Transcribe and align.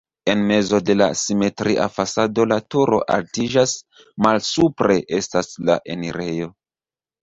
En 0.31 0.39
mezo 0.51 0.79
de 0.87 0.95
la 1.01 1.09
simetria 1.23 1.85
fasado 1.99 2.47
la 2.53 2.59
turo 2.77 3.03
altiĝas, 3.19 3.77
malsupre 4.29 5.01
estas 5.23 5.57
la 5.71 5.83
enirejo. 5.99 6.55